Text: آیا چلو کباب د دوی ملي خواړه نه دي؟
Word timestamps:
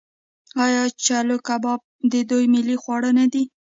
آیا 0.65 0.83
چلو 1.05 1.37
کباب 1.47 1.79
د 2.11 2.13
دوی 2.29 2.45
ملي 2.53 2.77
خواړه 2.83 3.09
نه 3.19 3.25
دي؟ 3.33 3.43